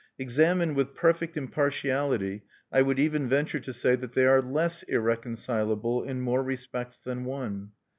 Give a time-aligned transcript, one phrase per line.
[0.17, 6.01] Examined with perfect impartiality, I would even venture to say that they are less irreconcilable
[6.01, 7.73] in more respects than one.